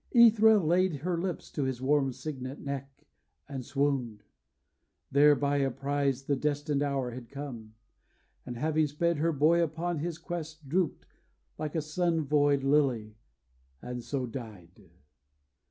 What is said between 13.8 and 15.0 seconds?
so died.